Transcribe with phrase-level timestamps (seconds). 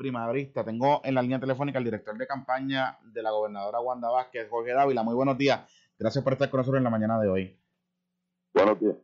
[0.00, 0.64] primarista.
[0.64, 4.72] Tengo en la línea telefónica al director de campaña de la gobernadora Wanda Vázquez, Jorge
[4.72, 5.02] Dávila.
[5.02, 5.60] Muy buenos días.
[5.98, 7.60] Gracias por estar con nosotros en la mañana de hoy.
[8.54, 8.96] Buenos días.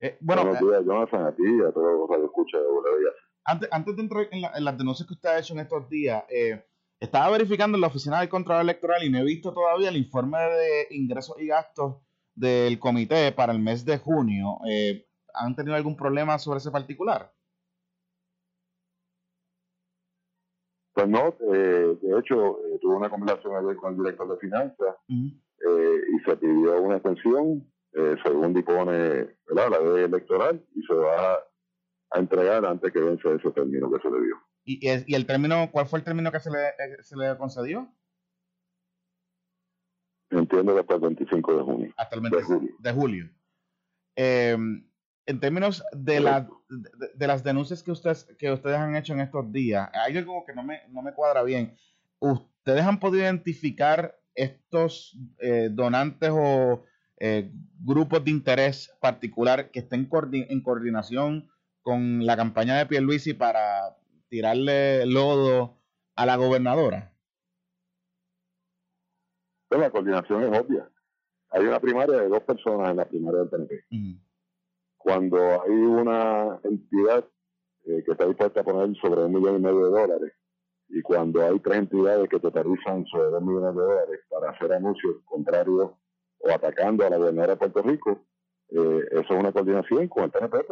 [0.00, 3.10] Eh, bueno, buenos días, Jonathan, a ti y a todos los que escuchan de
[3.44, 6.24] Antes, antes de entrar en, en, las denuncias que usted ha hecho en estos días,
[6.28, 6.64] eh,
[6.98, 10.38] estaba verificando en la oficina del Contralor Electoral y no he visto todavía el informe
[10.38, 11.98] de ingresos y gastos
[12.34, 14.58] del comité para el mes de junio.
[14.68, 17.32] Eh, ¿Han tenido algún problema sobre ese particular?
[21.00, 24.96] Pues no, eh, de hecho, eh, tuve una conversación ayer con el director de finanzas
[25.08, 27.66] eh, y se pidió una extensión,
[28.22, 31.36] según dispone la ley electoral, y se va
[32.10, 34.36] a entregar antes que vence ese término que se le dio.
[34.66, 37.90] ¿Y, y el término, cuál fue el término que se le, se le concedió?
[40.28, 41.94] Entiendo que hasta el 25 de junio.
[41.96, 42.76] Hasta el 25 de julio.
[42.78, 43.30] De julio
[45.30, 46.48] en términos de, la,
[47.14, 50.52] de, las denuncias que ustedes, que ustedes han hecho en estos días, hay algo que
[50.52, 51.76] no me, no me cuadra bien.
[52.18, 56.84] ¿Ustedes han podido identificar estos eh, donantes o
[57.18, 61.48] eh, grupos de interés particular que estén en coordinación
[61.82, 63.96] con la campaña de Pierluisi para
[64.28, 65.78] tirarle lodo
[66.16, 67.14] a la gobernadora?
[69.68, 70.90] Pues la coordinación es obvia.
[71.50, 73.84] Hay una primaria de dos personas en la primaria del PNP
[75.02, 77.24] cuando hay una entidad
[77.86, 80.32] eh, que está dispuesta a poner sobre un millón y medio de dólares
[80.88, 85.16] y cuando hay tres entidades que totalizan sobre dos millones de dólares para hacer anuncios
[85.24, 85.92] contrarios
[86.38, 88.26] o atacando a la gobernadora de Puerto Rico,
[88.68, 90.66] eh, eso es una coordinación con el pues,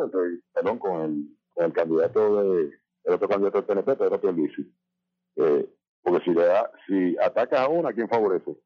[0.52, 2.70] perdón, con el, con el candidato de,
[3.04, 4.74] el otro candidato del PNP, Pedro Pierluisi.
[5.36, 8.56] Eh, porque si le da, si ataca a uno, ¿a quién favorece?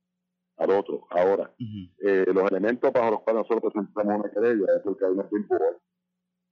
[0.63, 1.07] Al otro.
[1.11, 5.29] Ahora, eh, los elementos para los cuales nosotros presentamos una querella es porque hay una
[5.49, 5.77] Board,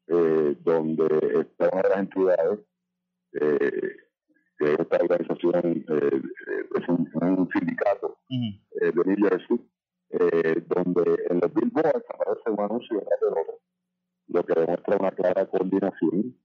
[0.08, 1.06] eh, donde
[1.40, 2.58] está una de las entidades,
[3.32, 3.96] eh,
[4.58, 6.22] que esta organización eh,
[6.74, 9.70] es un, sindicato de New Jersey,
[10.66, 13.60] donde en los billboards aparece un anuncio de otro,
[14.28, 16.36] lo que demuestra una clara coordinación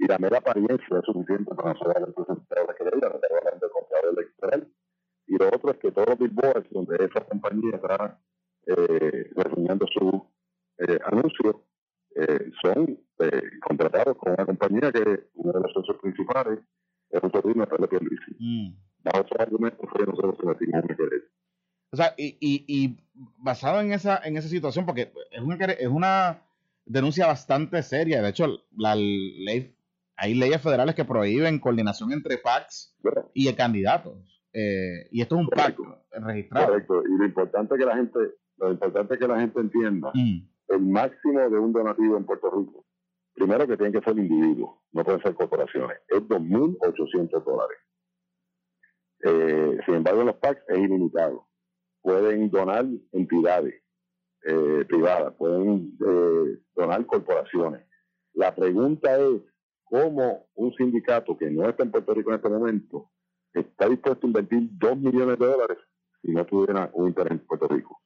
[0.00, 3.72] y la mera apariencia es suficiente para nosotros presentar la querella, no estamos hablando de
[3.72, 4.68] contrato electoral,
[5.32, 8.20] y lo otro es que todos los billboards donde esa compañía está
[8.66, 10.26] eh, reseñando su
[10.76, 11.64] eh, anuncio
[12.14, 16.58] eh, son eh, contratados con una compañía que uno de los socios principales
[17.08, 18.36] es un sobrino de Pierluisi.
[18.38, 18.74] Mm.
[19.04, 21.30] Bajo esos argumentos fue nosotros metimos en querer.
[21.90, 22.98] O sea, y, y, y,
[23.38, 26.42] basado en esa, en esa situación, porque es una, es una
[26.84, 28.20] denuncia bastante seria.
[28.20, 29.74] De hecho, la ley,
[30.16, 32.94] hay leyes federales que prohíben coordinación entre PACs
[33.34, 34.31] y candidatos.
[34.52, 36.66] Eh, y esto es un pacto registrado.
[36.66, 37.02] Correcto.
[37.06, 38.18] Y lo importante que la gente,
[38.58, 40.48] lo importante que la gente entienda, mm.
[40.68, 42.84] el máximo de un donativo en Puerto Rico,
[43.34, 47.78] primero que tienen que ser individuos, no pueden ser corporaciones, es 2.800 dólares.
[49.24, 51.46] Eh, sin embargo, los PACs es ilimitado.
[52.02, 53.74] Pueden donar entidades
[54.44, 55.96] eh, privadas, pueden
[56.74, 57.86] donar corporaciones.
[58.34, 59.40] La pregunta es,
[59.84, 63.11] ¿cómo un sindicato que no está en Puerto Rico en este momento
[63.60, 65.78] está dispuesto a invertir 2 millones de dólares
[66.22, 68.00] si no tuviera un interés en Puerto Rico.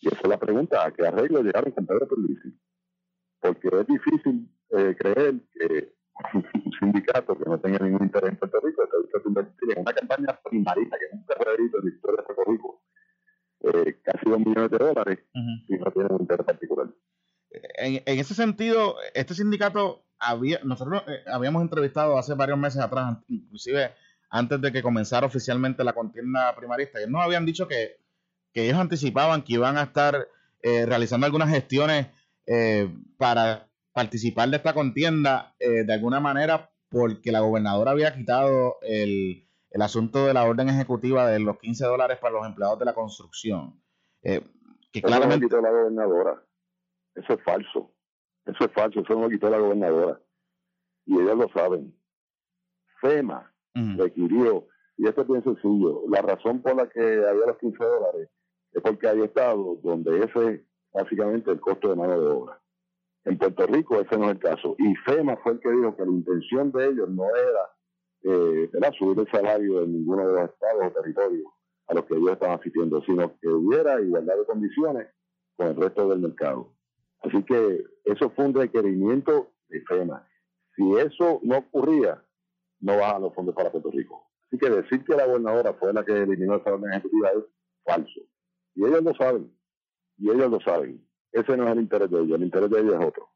[0.00, 2.58] Y esa es la pregunta, ¿a qué arreglo llegaron con Pedro Pierluisi?
[3.40, 5.94] Porque es difícil eh, creer que
[6.34, 9.82] un sindicato que no tenga ningún interés en Puerto Rico está dispuesto a invertir en
[9.82, 12.82] una campaña primarista que nunca se ha visto en la historia de Puerto Rico
[13.60, 15.18] eh, casi 2 millones de dólares
[15.66, 16.88] si no tiene un interés particular.
[17.50, 23.18] En, en, ese sentido, este sindicato había, nosotros eh, habíamos entrevistado hace varios meses atrás,
[23.28, 23.92] inclusive
[24.34, 26.98] antes de que comenzara oficialmente la contienda primarista.
[26.98, 28.00] Ellos nos habían dicho que,
[28.52, 30.26] ellos anticipaban que iban a estar
[30.60, 32.08] eh, realizando algunas gestiones
[32.46, 38.76] eh, para participar de esta contienda eh, de alguna manera porque la gobernadora había quitado
[38.82, 39.46] el,
[39.80, 43.80] asunto de la orden ejecutiva de los 15 dólares para los empleados de la construcción.
[44.20, 45.46] que claramente...
[45.46, 46.42] Eso no lo quitó la gobernadora.
[47.14, 47.92] Eso es falso.
[48.46, 49.00] Eso es falso.
[49.00, 50.20] Eso no lo quitó la gobernadora.
[51.06, 51.96] Y ellos lo saben.
[53.00, 54.66] FEMA requirió,
[54.96, 58.28] y esto es bien sencillo, la razón por la que había los 15 dólares
[58.72, 60.60] es porque hay estados donde ese es
[60.92, 62.60] básicamente el costo de mano de obra.
[63.24, 64.76] En Puerto Rico ese no es el caso.
[64.78, 67.70] Y FEMA fue el que dijo que la intención de ellos no era,
[68.24, 71.46] eh, subir el salario de ninguno de los estados o territorios
[71.86, 75.08] a los que ellos estaban asistiendo, sino que hubiera igualdad de condiciones
[75.56, 76.72] con el resto del mercado.
[77.22, 80.26] Así que eso fue un requerimiento de FEMA.
[80.76, 82.23] Si eso no ocurría,
[82.84, 84.30] no bajan los fondos para Puerto Rico.
[84.46, 87.44] Así que decir que la gobernadora fue la que eliminó esa orden ejecutiva es
[87.82, 88.20] falso.
[88.74, 89.56] Y ellos lo saben.
[90.18, 91.02] Y ellos lo saben.
[91.32, 92.36] Ese no es el interés de ellos.
[92.36, 93.30] El interés de ellos es otro.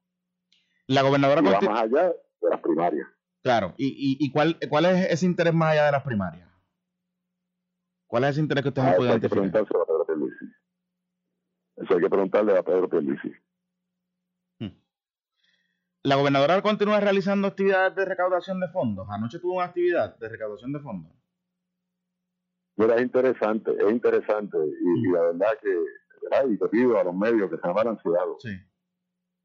[0.86, 3.08] La gobernadora va más allá de las primarias.
[3.42, 6.48] Claro, ¿y, y, cuál, cuál es ese interés más allá de las primarias?
[8.06, 9.44] ¿Cuál es ese interés que ustedes ah, no pueden identificar?
[9.44, 10.44] Hay que preguntarse a Pedro Pierluisi.
[11.76, 13.32] Eso hay que preguntarle a Pedro Pierluisi.
[16.08, 19.06] ¿La gobernadora continúa realizando actividades de recaudación de fondos?
[19.10, 21.12] Anoche tuvo una actividad de recaudación de fondos.
[22.76, 24.56] Mira, es interesante, es interesante.
[24.56, 25.68] Y, la verdad que,
[26.22, 26.48] ¿verdad?
[26.48, 28.38] y te pido a los medios que se han balanceado.
[28.38, 28.48] Sí.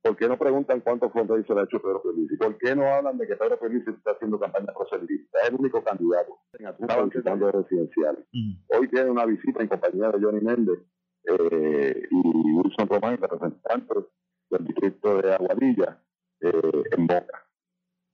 [0.04, 2.38] ¿Por qué no preguntan cuántos fondos se le ha hecho Pedro Felici?
[2.38, 5.40] ¿Por qué no hablan de que Pedro Felici está haciendo campaña proselitista?
[5.44, 6.40] Es el único candidato.
[6.54, 8.26] Estaba visitando residenciales.
[8.70, 10.80] Hoy tiene una visita en compañía de Johnny Méndez
[11.26, 14.06] eh, y Wilson Román, representantes
[14.50, 16.00] del distrito de Aguadilla,
[16.44, 17.46] eh, en Boca.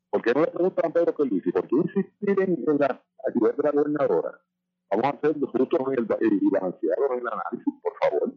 [0.10, 1.52] ¿Por qué no le preguntan a Pedro Felici?
[1.52, 4.42] ¿Por qué insistir en, la actividad de la gobernadora?
[4.90, 5.80] Vamos a hacer los frutos
[6.22, 8.34] y balanceados en el análisis, por favor.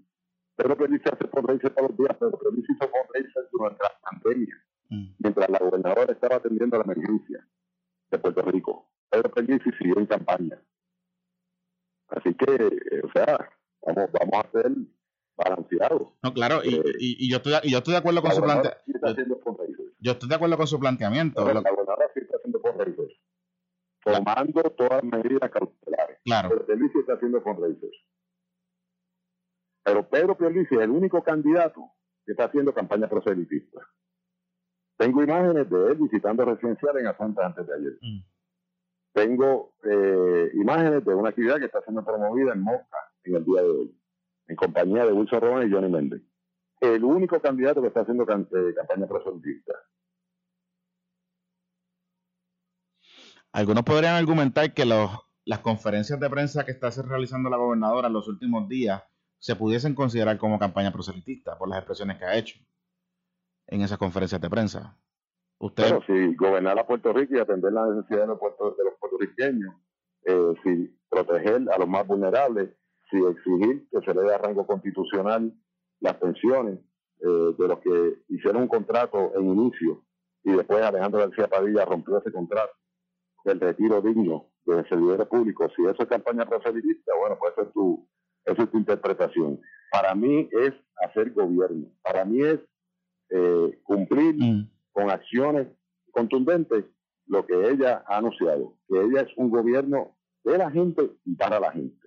[0.56, 5.14] Pedro Pérez hace fundraiser todos los días, pero Pérez hizo fundraiser durante la pandemia, mm.
[5.18, 7.48] mientras la gobernadora estaba atendiendo la emergencia
[8.10, 8.90] de Puerto Rico.
[9.10, 10.62] Pedro Pérez siguió en campaña.
[12.08, 13.50] Así que, eh, o sea,
[13.86, 14.72] vamos, vamos a ser
[15.36, 16.08] balanceados.
[16.22, 19.16] No, claro, y, eh, y, yo, estoy, y yo estoy de acuerdo con su planteamiento.
[19.98, 21.44] yo estoy de acuerdo con su planteamiento.
[21.44, 23.14] La gobernadora sí está haciendo fundraisers
[24.04, 26.18] tomando todas las medidas cautelares.
[26.24, 26.48] Claro.
[26.50, 27.96] Pero Pierluisi está haciendo fundraisers.
[29.84, 31.90] Pero Pedro Pierluisi es el único candidato
[32.24, 33.80] que está haciendo campaña proselitista.
[34.96, 37.98] Tengo imágenes de él visitando residencial en Atlanta antes de ayer.
[38.00, 38.24] Mm.
[39.14, 43.62] Tengo eh, imágenes de una actividad que está siendo promovida en Mosca en el día
[43.62, 44.00] de hoy,
[44.48, 46.22] en compañía de Wilson Roman y Johnny Méndez.
[46.80, 49.74] El único candidato que está haciendo eh, campaña proselitista.
[53.52, 55.10] Algunos podrían argumentar que los,
[55.44, 59.02] las conferencias de prensa que está realizando la gobernadora en los últimos días
[59.38, 62.58] se pudiesen considerar como campaña proselitista por las expresiones que ha hecho
[63.66, 64.96] en esas conferencias de prensa.
[65.58, 65.82] Usted...
[65.82, 69.74] Bueno, si gobernar a Puerto Rico y atender las necesidades de los, de los puertorriqueños,
[70.24, 72.70] eh, si proteger a los más vulnerables,
[73.12, 75.52] si exigir que se le dé a rango constitucional
[76.00, 76.80] las pensiones
[77.20, 80.02] eh, de los que hicieron un contrato en inicio
[80.42, 82.72] y después Alejandro García Padilla rompió ese contrato
[83.44, 87.72] del retiro digno de servidores públicos, si eso es campaña proselitista, bueno, pues eso es
[87.72, 88.08] tu,
[88.44, 89.60] esa es tu interpretación.
[89.90, 90.72] Para mí es
[91.04, 92.60] hacer gobierno, para mí es
[93.30, 94.70] eh, cumplir mm.
[94.92, 95.68] con acciones
[96.12, 96.84] contundentes
[97.26, 101.60] lo que ella ha anunciado, que ella es un gobierno de la gente y para
[101.60, 102.01] la gente.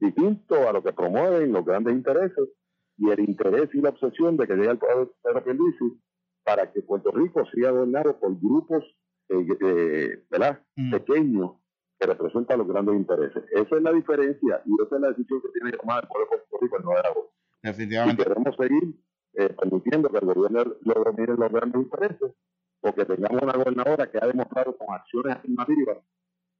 [0.00, 2.48] Distinto a lo que promueven los grandes intereses
[2.96, 5.08] y el interés y la obsesión de que llegue al poder
[5.44, 6.00] Pierluisi
[6.44, 8.84] para que Puerto Rico sea gobernado por grupos
[9.28, 10.60] eh, eh, ¿verdad?
[10.76, 10.90] Mm.
[10.90, 11.52] pequeños
[11.98, 13.44] que representan los grandes intereses.
[13.52, 16.26] Esa es la diferencia y esa es la decisión que tiene que tomar el pueblo
[16.26, 17.32] de Puerto Rico el 9 de agosto.
[17.62, 18.22] Definitivamente.
[18.22, 18.94] Si queremos seguir
[19.34, 22.32] eh, permitiendo que el gobierno lo domine los grandes intereses,
[22.80, 25.98] o que tengamos una gobernadora que ha demostrado con acciones afirmativas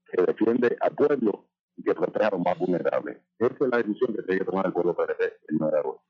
[0.07, 1.47] que defiende al pueblo
[1.81, 3.19] y que los más vulnerables.
[3.39, 6.03] Esa es la decisión que tiene que tomar el pueblo PRD el 9 de agosto.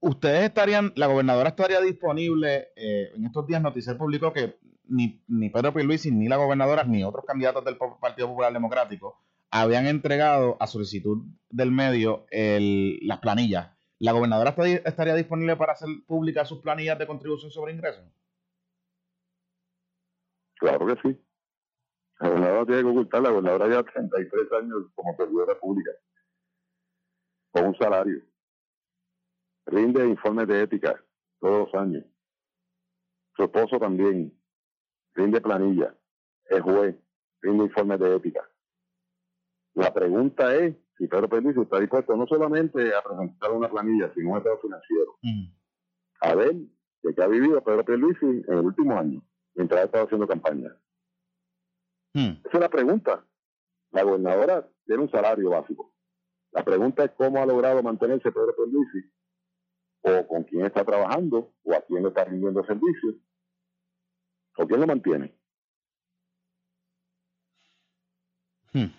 [0.00, 5.48] ¿Ustedes estarían, la gobernadora estaría disponible eh, en estos días noticiar público que ni, ni
[5.48, 9.18] Pedro Pierluisi, ni la gobernadora, ni otros candidatos del Partido Popular Democrático
[9.50, 13.70] habían entregado a solicitud del medio las planillas.
[14.00, 14.52] ¿La gobernadora
[14.84, 18.04] estaría disponible para hacer públicas sus planillas de contribución sobre ingresos?
[20.56, 21.20] Claro que sí.
[22.24, 25.90] La gobernadora tiene que ocultar, la gobernadora lleva 33 años como servidora pública,
[27.50, 28.22] con un salario.
[29.66, 31.04] Rinde informes de ética
[31.38, 32.02] todos los años.
[33.36, 34.32] Su esposo también
[35.14, 35.94] rinde planilla,
[36.46, 36.96] es juez,
[37.42, 38.50] rinde informes de ética.
[39.74, 44.30] La pregunta es si Pedro Pérez está dispuesto no solamente a presentar una planilla, sino
[44.30, 45.18] un estado financiero.
[46.22, 46.54] A ver
[47.02, 49.22] de qué ha vivido Pedro Pierluisi en el último año,
[49.54, 50.74] mientras ha estado haciendo campaña.
[52.14, 53.26] Esa es la pregunta.
[53.90, 55.92] La gobernadora tiene un salario básico.
[56.52, 59.10] La pregunta es cómo ha logrado mantenerse Pedro Pierluisi,
[60.02, 63.16] o con quién está trabajando, o a quién le está rindiendo servicios,
[64.56, 65.34] ¿O quién lo mantiene?
[68.72, 68.90] Hmm.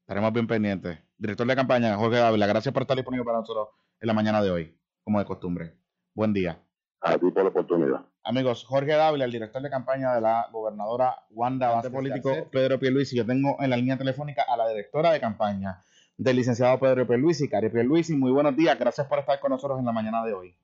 [0.00, 0.98] Estaremos bien pendientes.
[1.18, 3.68] Director de campaña, Jorge Dávila, gracias por estar disponible para nosotros
[4.00, 5.74] en la mañana de hoy, como de costumbre.
[6.14, 6.62] Buen día.
[7.00, 8.06] A ti por la oportunidad.
[8.24, 13.16] Amigos, Jorge Dávila, el director de campaña de la gobernadora Wanda Base Político Pedro Pierluisi.
[13.16, 15.84] Yo tengo en la línea telefónica a la directora de campaña
[16.16, 18.16] del licenciado Pedro Pierluisi, Cari Pierluisi.
[18.16, 20.56] Muy buenos días, gracias por estar con nosotros en la mañana de hoy.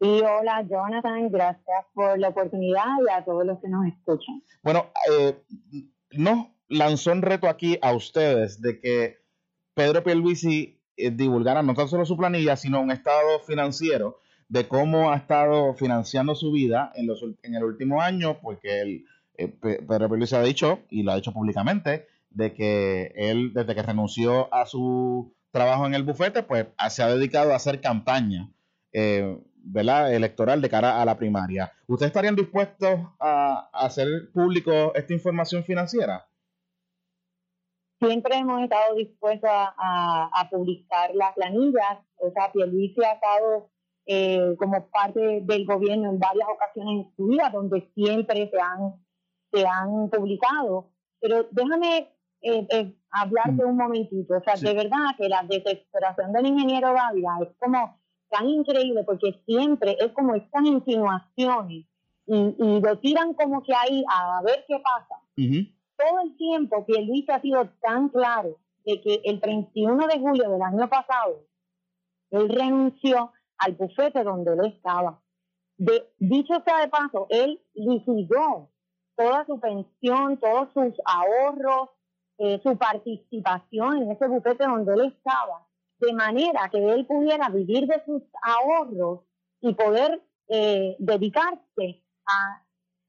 [0.00, 4.42] Y hola Jonathan, gracias por la oportunidad y a todos los que nos escuchan.
[4.62, 5.42] Bueno, eh,
[6.12, 9.18] nos lanzó un reto aquí a ustedes de que
[9.74, 15.12] Pedro Pierluisi eh, divulgara no tan solo su planilla, sino un estado financiero de cómo
[15.12, 19.04] ha estado financiando su vida en, los, en el último año, porque él,
[19.38, 23.82] eh, Pedro Pérez ha dicho, y lo ha dicho públicamente, de que él, desde que
[23.82, 28.50] renunció a su trabajo en el bufete, pues se ha dedicado a hacer campaña
[28.92, 30.12] eh, ¿verdad?
[30.12, 31.72] electoral de cara a la primaria.
[31.86, 36.26] ¿Ustedes estarían dispuestos a, hacer público esta información financiera?
[38.00, 41.98] Siempre hemos estado dispuestos a, publicar las planillas.
[42.16, 43.70] O sea, Pierluisi ha estado
[44.06, 48.94] eh, como parte del gobierno en varias ocasiones en su vida, donde siempre se han,
[49.52, 50.90] se han publicado.
[51.20, 52.08] Pero déjame
[52.42, 53.68] eh, eh, hablarte mm.
[53.68, 54.36] un momentito.
[54.36, 57.98] O sea, de verdad que la desesperación del ingeniero Dávila es como
[58.30, 61.86] tan increíble porque siempre es como estas insinuaciones
[62.26, 65.20] y, lo tiran como que ahí a ver qué pasa.
[65.36, 70.48] Todo el tiempo que Luis ha sido tan claro de que el 31 de julio
[70.48, 71.44] del año pasado
[72.30, 75.20] él renunció al bufete donde él estaba.
[75.78, 78.68] De, dicho sea de paso, él liquidó
[79.16, 81.90] toda su pensión, todos sus ahorros,
[82.38, 85.66] eh, su participación en ese bufete donde él estaba
[86.00, 89.20] de manera que él pudiera vivir de sus ahorros
[89.60, 92.64] y poder eh, dedicarse a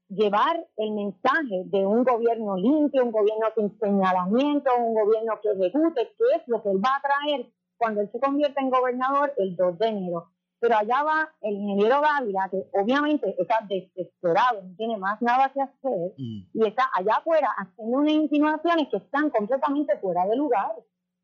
[0.08, 6.14] llevar el mensaje de un gobierno limpio, un gobierno sin señalamiento, un gobierno que ejecute,
[6.18, 9.56] que es lo que él va a traer cuando él se convierta en gobernador el
[9.56, 10.31] 2 de enero.
[10.62, 15.60] Pero allá va el ingeniero Dávila, que obviamente está desesperado, no tiene más nada que
[15.60, 16.50] hacer, mm.
[16.54, 20.70] y está allá afuera haciendo unas insinuaciones que están completamente fuera de lugar.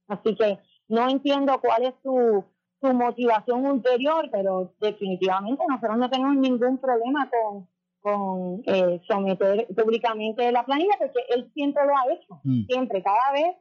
[0.08, 2.44] Así que no entiendo cuál es su,
[2.80, 7.68] su motivación ulterior, pero definitivamente nosotros no tenemos ningún problema con,
[8.00, 12.64] con eh, someter públicamente la planilla, porque él siempre lo ha hecho, mm.
[12.66, 13.54] siempre, cada vez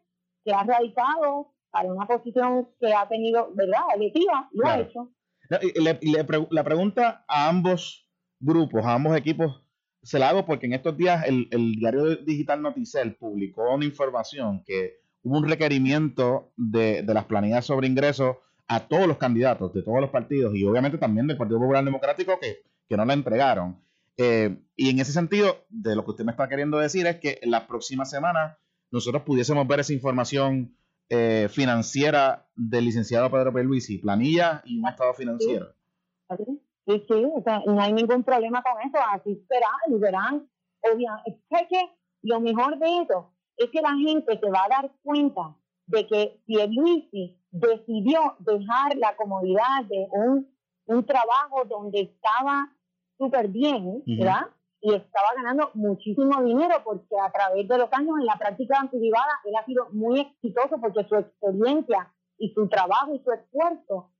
[0.43, 5.11] que ha radicado para una posición que ha tenido, ¿verdad?, electiva, lo ha hecho.
[5.49, 8.07] La pregunta a ambos
[8.39, 9.61] grupos, a ambos equipos,
[10.07, 15.01] se la hago porque en estos días el, diario digital Noticel publicó una información que
[15.23, 18.37] hubo un requerimiento de, las planillas sobre ingresos
[18.67, 22.39] a todos los candidatos de todos los partidos y obviamente también del Partido Popular Democrático
[22.39, 22.63] que,
[22.95, 23.81] no la entregaron.
[24.15, 27.39] Eh, y en ese sentido, de lo que usted me está queriendo decir es que
[27.41, 28.57] en las próximas semanas
[28.91, 30.73] nosotros pudiésemos ver esa información
[31.09, 35.73] eh, financiera del licenciado Pedro Luisi, planilla y un estado financiero.
[36.85, 37.23] Sí, sí,
[37.65, 40.49] no hay ningún problema con eso, así será y verán.
[40.81, 41.89] Obviamente, es que
[42.23, 46.41] lo mejor de eso es que la gente se va a dar cuenta de que
[46.45, 50.47] Pierluisi decidió dejar la comodidad de un,
[50.85, 52.69] un trabajo donde estaba
[53.17, 54.47] súper bien, ¿verdad?
[54.79, 59.31] Y estaba ganando muchísimo dinero porque a través de los años en la práctica privada
[59.45, 64.11] él ha sido muy exitoso porque su experiencia y su trabajo y su esfuerzo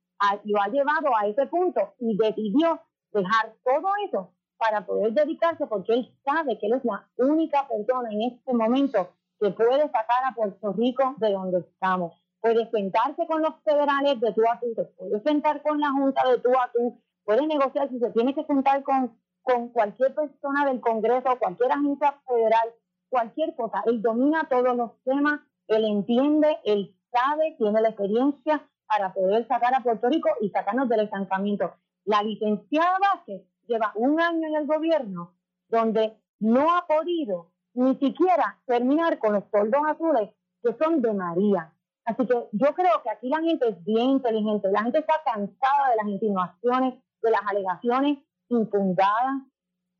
[0.44, 2.80] lo ha llevado a ese punto y decidió
[3.12, 8.10] dejar todo eso para poder dedicarse porque él sabe que él es la única persona
[8.10, 12.12] en este momento que puede sacar a Puerto Rico de donde estamos.
[12.40, 16.38] Puede sentarse con los federales de tú a tú, puede sentar con la Junta de
[16.38, 19.16] tú a tú, puede negociar si se tiene que sentar con,
[19.48, 22.68] con cualquier persona del Congreso, cualquier agencia federal,
[23.08, 23.82] cualquier cosa.
[23.86, 29.74] Él domina todos los temas, él entiende, él sabe, tiene la experiencia para poder sacar
[29.74, 31.72] a Puerto Rico y sacarnos del estancamiento.
[32.04, 35.34] La licenciada Vázquez lleva un año en el gobierno
[35.68, 40.30] donde no ha podido ni siquiera terminar con los soldos azules
[40.62, 41.72] que son de María.
[42.04, 45.90] Así que yo creo que aquí la gente es bien inteligente, la gente está cansada
[45.90, 49.42] de las insinuaciones, de las alegaciones infundadas,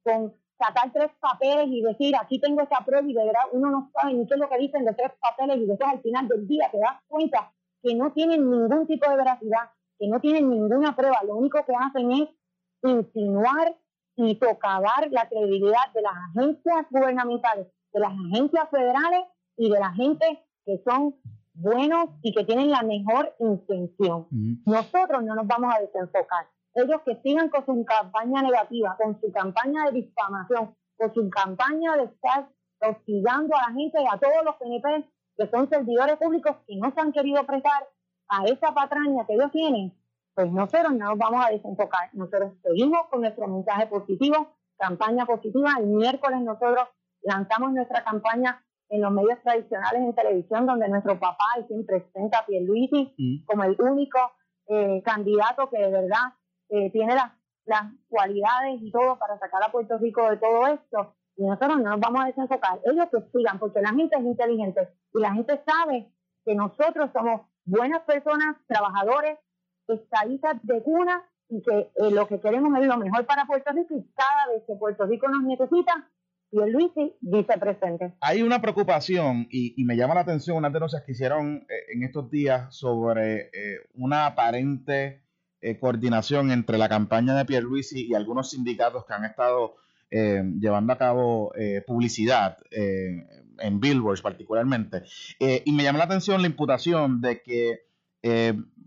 [0.05, 3.91] con sacar tres papeles y decir, aquí tengo esta prueba y de verdad uno no
[3.95, 6.47] sabe ni qué es lo que dicen de tres papeles y después al final del
[6.49, 7.53] día te das cuenta
[7.83, 11.73] que no tienen ningún tipo de veracidad, que no tienen ninguna prueba, lo único que
[11.79, 12.29] hacen es
[12.83, 13.77] insinuar
[14.17, 19.25] y socavar la credibilidad de las agencias gubernamentales, de las agencias federales
[19.57, 21.15] y de la gente que son
[21.55, 24.27] buenos y que tienen la mejor intención.
[24.67, 26.47] Nosotros no nos vamos a desenfocar.
[26.79, 31.97] Ellos que sigan con su campaña negativa, con su campaña de difamación, con su campaña
[31.97, 32.49] de estar
[32.81, 36.93] hostigando a la gente y a todos los PNP que son servidores públicos que no
[36.93, 37.89] se han querido prestar
[38.29, 39.95] a esa patraña que ellos tienen,
[40.35, 42.11] pues nosotros no nos vamos a desenfocar.
[42.13, 45.75] Nosotros seguimos con nuestro mensaje positivo, campaña positiva.
[45.79, 46.89] El miércoles nosotros
[47.23, 52.41] lanzamos nuestra campaña en los medios tradicionales en televisión, donde nuestro papá y siempre presenta
[52.41, 53.45] a Pierluisi mm.
[53.47, 54.19] como el único
[54.69, 56.35] eh, candidato que de verdad
[56.71, 57.33] eh, tiene las,
[57.65, 61.15] las cualidades y todo para sacar a Puerto Rico de todo esto.
[61.37, 62.81] Y nosotros no nos vamos a desenfocar.
[62.85, 66.11] Ellos que sigan, porque la gente es inteligente y la gente sabe
[66.45, 69.39] que nosotros somos buenas personas, trabajadores,
[69.87, 73.95] estadistas de cuna y que eh, lo que queremos es lo mejor para Puerto Rico
[73.95, 76.09] y cada vez que Puerto Rico nos necesita,
[76.51, 78.15] y el Luis dice presente.
[78.21, 82.31] Hay una preocupación y, me llama la atención unas denuncias que hicieron eh, en estos
[82.31, 85.23] días sobre eh, una aparente
[85.81, 89.77] coordinación entre la campaña de Pierluisi y algunos sindicatos que han estado
[90.11, 91.53] llevando a cabo
[91.87, 95.03] publicidad en billboards particularmente.
[95.39, 97.89] y me llama la atención la imputación de que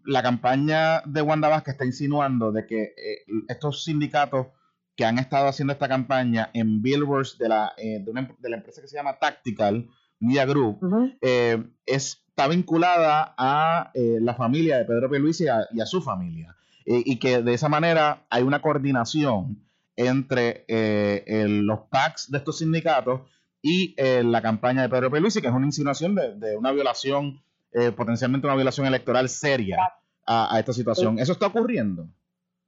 [0.05, 4.47] la campaña de Wanda Vázquez está insinuando de que eh, estos sindicatos
[4.95, 8.81] que han estado haciendo esta campaña en billboards de la, eh, de, de, la empresa
[8.81, 9.87] que se llama Tactical
[10.19, 10.79] Media Group
[11.21, 16.55] eh, está vinculada a la familia de Pedro Pierluisi y a, y a su familia.
[16.85, 19.63] Y que de esa manera hay una coordinación
[19.95, 23.21] entre los PACs de estos sindicatos
[23.61, 27.41] y la campaña de Pedro Pierluisi, que es una insinuación de, de una violación
[27.73, 29.77] eh, potencialmente una violación electoral seria
[30.25, 31.19] a, esta situación.
[31.19, 32.07] ¿Eso está ocurriendo?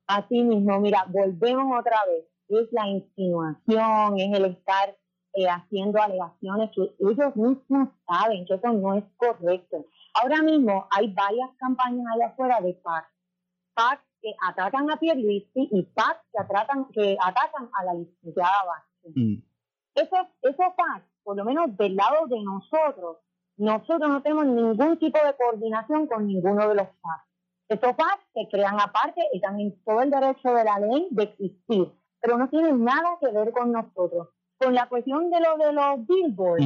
[0.08, 2.26] Así mismo, mira, volvemos otra vez.
[2.48, 4.96] Es la insinuación, es el estar
[5.34, 9.86] eh, haciendo alegaciones que ellos mismos saben que eso no es correcto.
[10.14, 13.06] Ahora mismo hay varias campañas allá afuera de PAC.
[13.74, 19.14] PAC que atacan a Pierluisi y PAC que, atacan, que atacan a la licenciada Vázquez.
[19.16, 19.36] Mm.
[19.96, 23.18] Esos, esos PAC, por lo menos del lado de nosotros,
[23.58, 27.28] nosotros no tenemos ningún tipo de coordinación con ninguno de los PAC.
[27.70, 31.92] Estos PAC se crean aparte y también todo el derecho de la ley de existir,
[32.22, 34.30] pero no tienen nada que ver con nosotros.
[34.58, 36.66] Con la cuestión de lo de los billboards,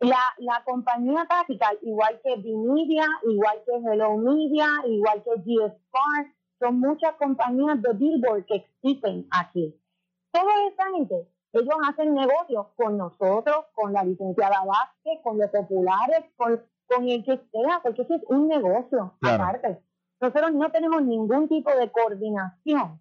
[0.00, 6.80] la, la compañía táctica, igual que Vimedia, igual que Hello Media, igual que GSPAR, son
[6.80, 9.74] muchas compañías de billboard que existen aquí.
[10.32, 16.24] Toda esa gente ellos hacen negocios con nosotros, con la licenciada Vázquez, con los populares,
[16.36, 19.80] con, con el que sea, porque eso es un negocio aparte.
[20.20, 23.00] Nosotros no tenemos ningún tipo de coordinación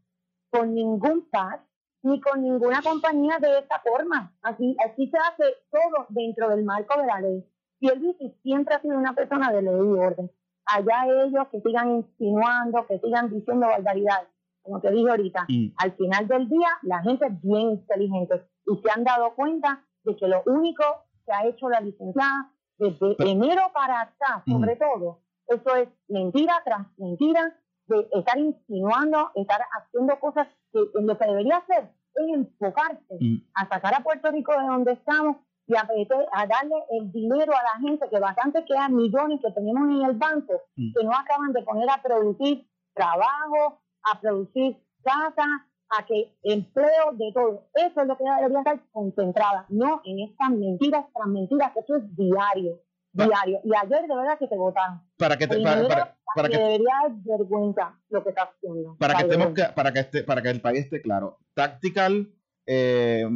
[0.51, 1.61] con ningún PAC
[2.03, 4.33] ni con ninguna compañía de esta forma.
[4.41, 7.45] Así, así se hace todo dentro del marco de la ley.
[7.79, 10.31] Y el siempre ha sido una persona de ley y orden.
[10.65, 14.27] Allá ellos que sigan insinuando, que sigan diciendo barbaridades
[14.63, 15.45] como te dije ahorita,
[15.77, 20.15] al final del día la gente es bien inteligente y se han dado cuenta de
[20.15, 20.83] que lo único
[21.25, 26.87] que ha hecho la licenciada desde enero para acá, sobre todo, eso es mentira tras
[26.97, 27.55] mentira,
[27.87, 33.17] de estar insinuando, estar haciendo cosas que lo que debería hacer es enfocarse
[33.55, 35.87] a sacar a Puerto Rico de donde estamos y a,
[36.33, 40.17] a, darle el dinero a la gente que bastante quedan millones que tenemos en el
[40.17, 45.45] banco que no acaban de poner a producir trabajo, a producir casa,
[45.89, 47.67] a que empleo de todo.
[47.73, 51.95] Eso es lo que debería estar concentrada, no en estas mentiras tras mentiras, que eso
[51.97, 52.79] es diario.
[53.13, 53.59] Diario.
[53.63, 55.01] Y ayer de verdad que te votaron.
[55.17, 58.97] Para que te, para, para, que, debería vergüenza lo que está haciendo.
[58.97, 61.37] Para que, estemos, para, que este, para que el país esté claro.
[61.53, 62.33] Tactical,
[62.65, 63.29] eh,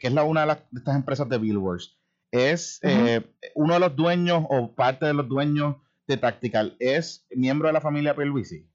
[0.00, 1.98] que es la una de, las, de estas empresas de Billboards,
[2.30, 7.68] es eh, uno de los dueños o parte de los dueños de Tactical, es miembro
[7.68, 8.68] de la familia Pierluisi.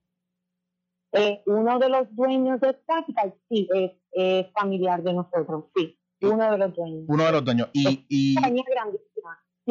[1.13, 5.97] Eh, uno de los dueños de Tactical, sí, es, familiar de nosotros, sí.
[6.21, 7.05] Uno de los dueños.
[7.07, 7.69] Uno de los dueños.
[7.73, 8.35] Y, y...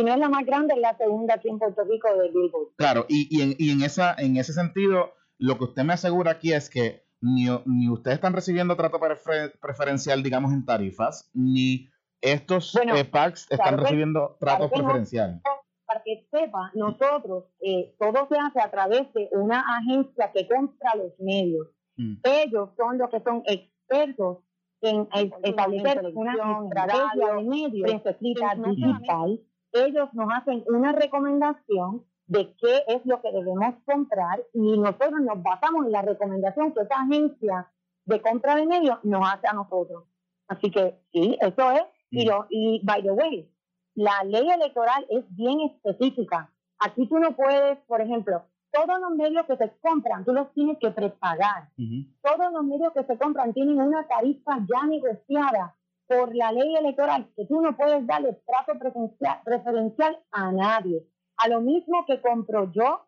[0.01, 2.69] Si no es la más grande, es la segunda aquí en Puerto Rico de Billboard.
[2.77, 6.31] Claro, y, y, en, y en, esa, en ese sentido, lo que usted me asegura
[6.31, 8.99] aquí es que ni, ni ustedes están recibiendo trato
[9.61, 11.91] preferencial, digamos, en tarifas, ni
[12.23, 15.43] estos eh, packs están recibiendo trato preferencial
[15.85, 20.95] para que sepa, nosotros, eh, todo se hace a través de una agencia que compra
[20.95, 21.67] los medios.
[21.97, 22.15] Mm.
[22.23, 24.39] Ellos son los que son expertos
[24.83, 25.09] en
[25.43, 26.33] establecer una
[26.65, 28.03] estrategia de medios
[28.71, 29.41] digital.
[29.73, 35.43] Ellos nos hacen una recomendación de qué es lo que debemos comprar y nosotros nos
[35.43, 37.71] basamos en la recomendación que esa agencia
[38.05, 40.05] de compra de medios nos hace a nosotros.
[40.49, 41.83] Así que sí, eso es.
[42.11, 42.47] Y, mm.
[42.51, 43.53] y by the way,
[43.95, 46.53] la ley electoral es bien específica.
[46.79, 50.79] Aquí tú no puedes, por ejemplo, todos los medios que se compran, tú los tienes
[50.79, 51.71] que prepagar.
[52.23, 55.77] Todos los medios que se compran tienen una tarifa ya negociada
[56.11, 58.73] por la ley electoral que tú no puedes darle trato
[59.45, 61.07] preferencial a nadie.
[61.37, 63.07] A lo mismo que compro yo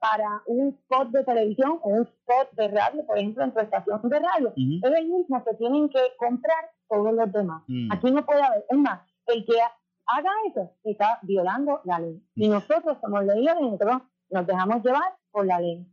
[0.00, 4.00] para un spot de televisión o un spot de radio, por ejemplo, en tu estación
[4.02, 4.52] de radio.
[4.56, 7.62] Es el mismo que tienen que comprar todos los demás.
[7.68, 7.92] Mm.
[7.92, 8.64] Aquí no puede haber.
[8.68, 12.20] Es más, el que haga eso, está violando la ley.
[12.34, 12.52] Y mm.
[12.52, 15.86] nosotros somos leídos y nosotros nos dejamos llevar por la ley.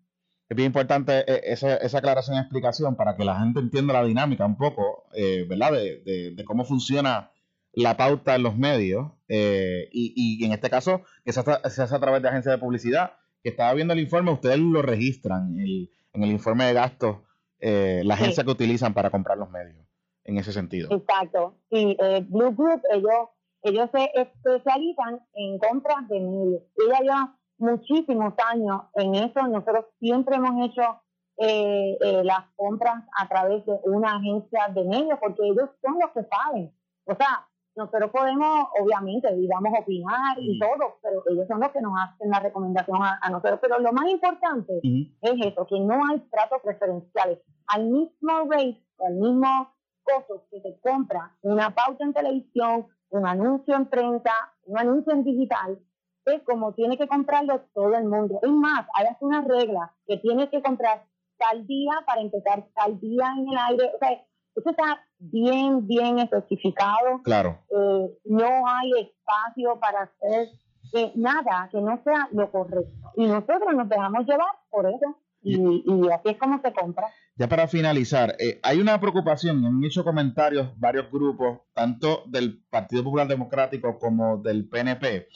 [0.49, 4.03] Es bien importante eh, esa, esa aclaración y explicación para que la gente entienda la
[4.03, 5.73] dinámica un poco, eh, ¿verdad?
[5.73, 7.31] De, de, cómo funciona
[7.73, 11.83] la pauta en los medios eh, y, y, en este caso que se hace, se
[11.83, 13.13] hace, a través de agencias de publicidad.
[13.43, 17.17] Que estaba viendo el informe, ustedes lo registran el, en el informe de gastos
[17.59, 19.85] eh, la agencia que utilizan para comprar los medios
[20.25, 20.89] en ese sentido.
[20.91, 21.55] Exacto.
[21.71, 23.29] Sí, eh, Blue Group, ellos,
[23.63, 26.61] ellos se especializan en compras de medios.
[26.75, 29.47] Ella lleva muchísimos años en eso.
[29.47, 31.01] Nosotros siempre hemos hecho
[31.37, 36.11] eh, eh, las compras a través de una agencia de medios porque ellos son los
[36.11, 36.73] que saben.
[37.05, 41.93] O sea, nosotros podemos, obviamente, digamos, opinar y todo, pero ellos son los que nos
[41.95, 43.59] hacen la recomendación a, nosotros.
[43.61, 47.39] Pero lo más importante es eso, que no hay tratos preferenciales.
[47.67, 49.71] Al mismo rate, al mismo
[50.03, 54.31] costo que se compra una pauta en televisión, un anuncio en prensa,
[54.65, 55.79] un anuncio en digital,
[56.27, 58.39] es como tiene que comprarlo todo el mundo.
[58.41, 61.05] Es más, hay una regla que tiene que comprar
[61.37, 63.91] tal día para empezar tal día en el aire.
[63.95, 67.21] O sea, eso está bien, bien especificado.
[67.23, 67.59] Claro.
[67.69, 70.49] Eh, no hay espacio para hacer
[70.93, 73.11] eh, nada que no sea lo correcto.
[73.15, 75.17] Y nosotros nos dejamos llevar por eso.
[75.43, 77.07] Y, y así es como se compra.
[77.35, 83.03] Ya para finalizar, eh, hay una preocupación, han hecho comentarios varios grupos, tanto del Partido
[83.03, 85.27] Popular Democrático como del PNP.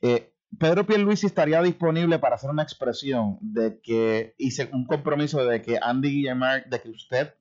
[0.00, 5.62] Eh, Pedro Pierluisi estaría disponible para hacer una expresión de que hice un compromiso de
[5.62, 7.34] que Andy Guillemard, de que usted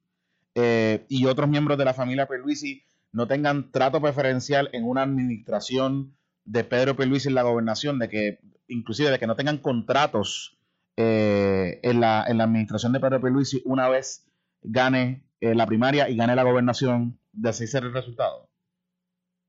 [0.55, 6.15] eh, y otros miembros de la familia Pierluisi no tengan trato preferencial en una administración
[6.45, 10.57] de Pedro Pierluisi en la gobernación, de que inclusive de que no tengan contratos
[10.97, 14.25] eh, en, la, en la administración de Pedro Pierluisi una vez
[14.61, 18.49] gane eh, la primaria y gane la gobernación, de así ser el resultado.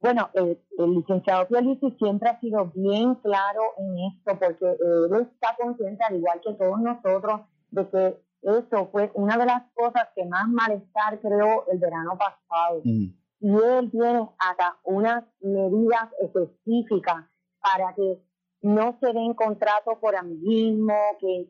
[0.01, 0.59] Bueno, el
[0.95, 6.41] licenciado Pierluisi siempre ha sido bien claro en esto, porque él está consciente, al igual
[6.41, 11.67] que todos nosotros, de que eso fue una de las cosas que más malestar creó
[11.71, 12.81] el verano pasado.
[12.85, 17.25] Y él tiene acá unas medidas específicas
[17.61, 18.23] para que
[18.63, 21.49] no se den contratos por amiguismo, que,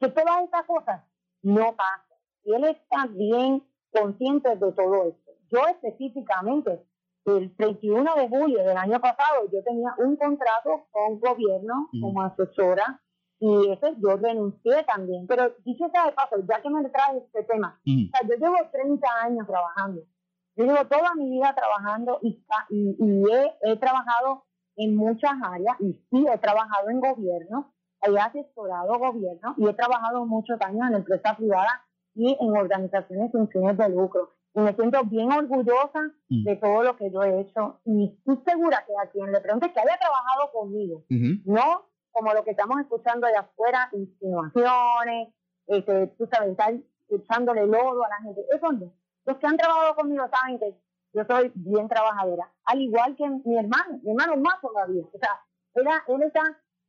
[0.00, 1.04] que todas estas cosas
[1.42, 2.16] no pasen.
[2.44, 5.32] Y él está bien consciente de todo esto.
[5.50, 6.84] Yo específicamente,
[7.36, 13.00] el 31 de julio del año pasado, yo tenía un contrato con gobierno como asesora
[13.40, 15.26] y ese yo renuncié también.
[15.26, 18.56] Pero dicho sea de paso, ya que me trae este tema, o sea, yo llevo
[18.70, 20.02] 30 años trabajando.
[20.56, 23.24] Yo llevo toda mi vida trabajando y, y,
[23.62, 24.44] he, trabajado
[24.76, 30.26] en muchas áreas y sí he trabajado en gobierno, he asesorado gobierno y he trabajado
[30.26, 34.32] muchos años en empresa privada y en organizaciones sin fines de lucro.
[34.58, 38.84] Y me siento bien orgullosa de todo lo que yo he hecho y estoy segura
[38.84, 41.04] que a quien le pregunte que haya trabajado conmigo,
[41.44, 45.28] no como lo que estamos escuchando allá afuera, insinuaciones,
[45.68, 46.74] este, tú sabes, estar
[47.08, 48.44] echándole lodo a la gente.
[48.52, 48.92] Eso no.
[49.26, 50.76] Los que han trabajado conmigo saben que
[51.12, 55.04] yo soy bien trabajadora, al igual que mi hermano, mi hermano más todavía.
[55.04, 55.40] O sea,
[55.74, 56.42] él, él está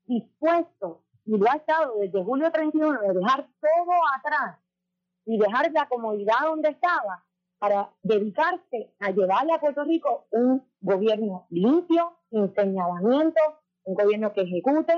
[0.05, 4.57] dispuesto y lo ha estado desde julio 31 de dejar todo atrás
[5.25, 7.23] y dejar la comodidad donde estaba
[7.59, 13.43] para dedicarse a llevarle a Puerto Rico un gobierno limpio, sin señalamientos,
[13.83, 14.93] un gobierno que ejecute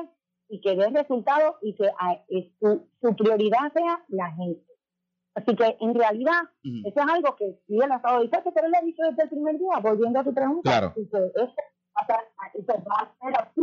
[0.47, 2.17] y que dé resultados y que ah,
[2.59, 4.65] su, su, prioridad sea la gente.
[5.33, 8.85] Así que en realidad, eso es algo que sí el Estado dice te lo he
[8.85, 10.69] dicho desde el primer día, volviendo a tu pregunta.
[10.69, 10.93] Claro.
[10.97, 11.53] Y que eso,
[12.85, 13.61] va a ser así,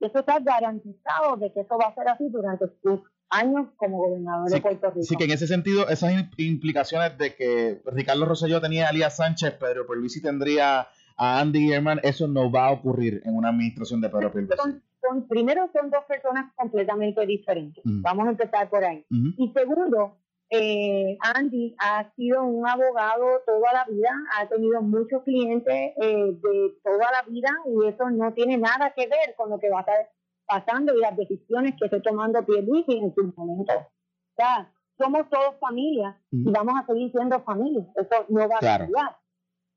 [0.00, 4.50] eso está garantizado de que eso va a ser así durante sus años como gobernador
[4.50, 5.02] de Puerto Rico.
[5.02, 9.54] Sí, que en ese sentido, esas implicaciones de que Ricardo Rosselló tenía a Elías Sánchez,
[9.54, 14.08] Pedro Luisi tendría a Andy German, eso no va a ocurrir en una administración de
[14.10, 14.82] Pedro Pierluisi.
[15.28, 17.82] primero, son dos personas completamente diferentes.
[17.84, 19.04] Vamos a empezar por ahí.
[19.10, 20.18] Y segundo,
[20.50, 26.74] eh, Andy ha sido un abogado toda la vida, ha tenido muchos clientes eh, de
[26.84, 29.80] toda la vida y eso no tiene nada que ver con lo que va a
[29.80, 30.10] estar
[30.46, 33.72] pasando y las decisiones que está tomando Pierluisi en su momento.
[33.74, 37.86] O sea, somos todos familia y vamos a seguir siendo familia.
[37.96, 39.16] Eso no va a cambiar.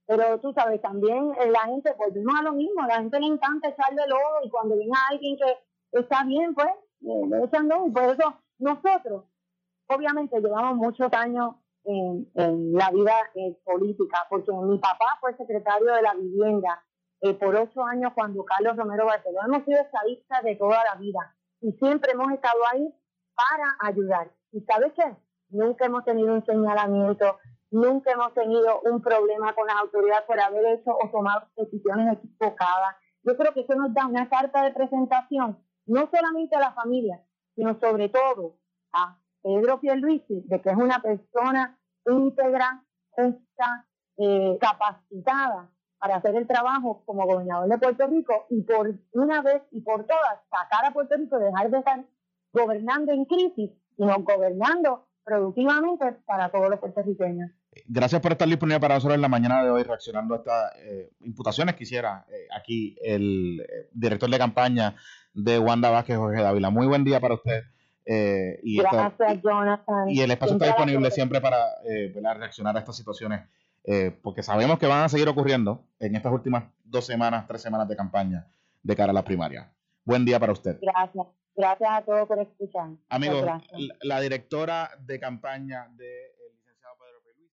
[0.06, 3.70] Pero tú sabes, también eh, la gente, volvimos a lo mismo, la gente le encanta
[3.70, 6.68] echarle lodo y cuando viene alguien que está bien, pues,
[7.02, 7.94] le echan lodo.
[7.94, 9.26] Por eso nosotros,
[9.88, 12.28] obviamente, llevamos muchos años en,
[12.74, 16.84] la vida eh, política, porque mi papá fue secretario de la vivienda
[17.22, 19.40] eh, por ocho años cuando Carlos Romero Barceló.
[19.46, 22.94] Hemos sido estadistas de toda la vida y siempre hemos estado ahí
[23.36, 24.32] para ayudar.
[24.52, 25.16] ¿Y sabes qué?
[25.50, 27.38] Nunca hemos tenido un señalamiento
[27.72, 32.96] Nunca hemos tenido un problema con las autoridades por haber hecho o tomado decisiones equivocadas.
[33.24, 37.24] Yo creo que eso nos da una carta de presentación, no solamente a la familia,
[37.56, 38.58] sino sobre todo
[38.92, 43.86] a Pedro Pierluisi, de que es una persona íntegra, justa,
[44.18, 49.62] eh, capacitada para hacer el trabajo como gobernador de Puerto Rico y por una vez
[49.72, 52.06] y por todas sacar a Puerto Rico, dejar de estar
[52.54, 57.52] gobernando en crisis, sino gobernando productivamente para todos los puertorriqueños.
[57.88, 61.12] Gracias por estar disponible para nosotros en la mañana de hoy reaccionando a estas eh,
[61.22, 64.96] imputaciones que hiciera eh, aquí el eh, director de campaña
[65.34, 66.72] de Wanda Vázquez, Jorge Dávila.
[66.72, 67.64] Muy buen día para usted.
[68.64, 70.10] y Gracias, Jonathan.
[70.10, 71.60] Y el espacio está disponible siempre para
[72.34, 73.42] reaccionar a estas situaciones,
[74.22, 77.96] porque sabemos que van a seguir ocurriendo en estas últimas dos semanas, tres semanas de
[77.96, 78.48] campaña
[78.84, 79.72] de cara a la primaria.
[80.06, 80.80] Buen día para usted.
[80.82, 81.28] Gracias.
[81.56, 82.90] Gracias a todos por escuchar.
[83.10, 83.46] Amigos,
[84.02, 86.32] la directora de campaña de